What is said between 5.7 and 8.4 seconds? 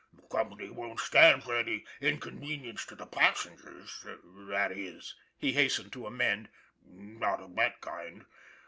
to amend," not of this kind.